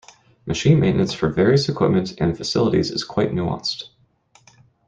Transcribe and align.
Machine 0.47 0.79
maintenance 0.79 1.13
for 1.13 1.29
various 1.29 1.69
equipment 1.69 2.15
and 2.19 2.35
facilities 2.35 2.89
is 2.89 3.03
quite 3.03 3.33
nuanced. 3.33 3.83